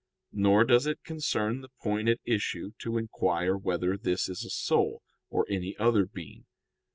Nor 0.33 0.63
does 0.63 0.87
it 0.87 1.03
concern 1.03 1.61
the 1.61 1.69
point 1.79 2.09
at 2.09 2.17
issue 2.25 2.71
to 2.79 2.97
inquire 2.97 3.55
whether 3.55 3.95
this 3.95 4.27
is 4.29 4.43
a 4.43 4.49
soul 4.49 5.03
or 5.29 5.45
any 5.47 5.77
other 5.77 6.07
thing. 6.07 6.45